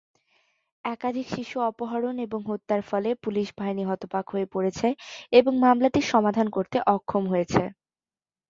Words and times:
একাধিক 0.85 1.27
শিশু 1.35 1.57
অপহরণ 1.69 2.15
এবং 2.25 2.39
হত্যার 2.49 2.81
ফলে 2.89 3.09
পুলিশ 3.23 3.47
বাহিনী 3.57 3.83
হতবাক 3.85 4.25
হয়ে 4.33 4.47
পড়েছে 4.53 4.87
এবং 5.33 5.53
মামলাটি 5.65 5.99
সমাধান 6.11 6.47
করতে 6.55 6.77
অক্ষম 6.95 7.23
হয়েছে। 7.31 7.63